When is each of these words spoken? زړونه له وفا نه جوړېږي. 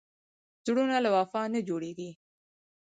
زړونه 0.65 0.97
له 1.05 1.09
وفا 1.17 1.41
نه 1.53 1.59
جوړېږي. 1.67 2.09